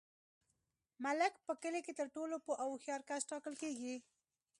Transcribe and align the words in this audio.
ملک 1.03 1.33
په 1.45 1.53
کلي 1.61 1.81
کي 1.85 1.93
تر 1.99 2.07
ټولو 2.15 2.35
پوه 2.45 2.55
او 2.63 2.69
هوښیار 2.73 3.01
کس 3.09 3.21
ټاکل 3.31 3.53
کیږي. 3.61 3.95